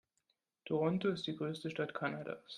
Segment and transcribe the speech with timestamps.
[0.65, 2.41] Toronto ist die größte Stadt Kanadas.